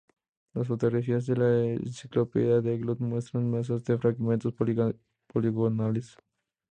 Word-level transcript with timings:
Las 0.55 0.65
fotografías 0.67 1.27
de 1.27 1.35
la 1.37 1.63
enciclopedia 1.75 2.61
de 2.61 2.75
Glut 2.79 2.97
muestran 3.01 3.51
masas 3.51 3.83
de 3.83 3.99
fragmentos 3.99 4.51
poligonales. 4.51 6.17